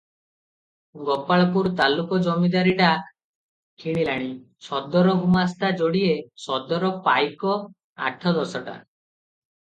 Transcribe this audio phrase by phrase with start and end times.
[1.09, 2.87] ଗୋପାଳପୁର ତାଲୁକ ଜମିଦାରୀଟା
[3.83, 4.31] କିଣିଲାଣି,
[4.69, 6.17] ସଦର ଗୁମାସ୍ତା ଯୋଡିଏ,
[6.49, 7.55] ସଦର ପାଇକ
[8.09, 8.77] ଆଠ ଦଶଟା।